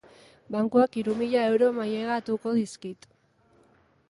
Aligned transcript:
Bankuak 0.53 0.97
hiru 1.01 1.15
mila 1.19 1.43
euro 1.51 1.69
mailegatuko 1.77 2.55
dizkit. 2.61 3.11